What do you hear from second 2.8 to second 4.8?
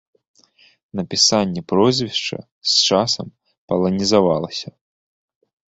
часам паланізавалася.